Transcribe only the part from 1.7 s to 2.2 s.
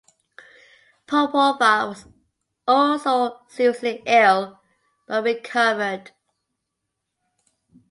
was